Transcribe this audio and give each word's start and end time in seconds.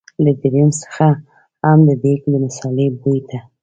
له 0.23 0.31
دريم 0.43 0.69
څخه 0.81 1.07
هم 1.65 1.79
د 1.87 1.89
دېګ 2.03 2.21
د 2.31 2.35
مثالې 2.43 2.87
بوی 2.99 3.19
ته. 3.29 3.39